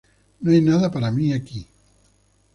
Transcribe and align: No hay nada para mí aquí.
No 0.39 0.49
hay 0.49 0.61
nada 0.61 0.89
para 0.89 1.11
mí 1.11 1.31
aquí. 1.31 1.67